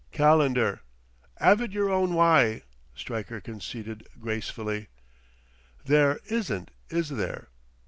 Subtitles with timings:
[0.11, 0.81] "Calendar"
[1.39, 2.63] "'Ave it yer own wye,"
[2.95, 4.87] Stryker conceded gracefully.
[5.85, 7.49] "There isn't, is there?"